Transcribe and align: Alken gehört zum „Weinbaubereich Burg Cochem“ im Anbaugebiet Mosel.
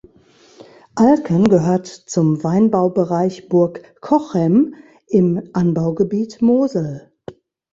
Alken 0.95 1.47
gehört 1.47 1.85
zum 1.85 2.43
„Weinbaubereich 2.43 3.49
Burg 3.49 4.01
Cochem“ 4.01 4.73
im 5.05 5.43
Anbaugebiet 5.53 6.41
Mosel. 6.41 7.11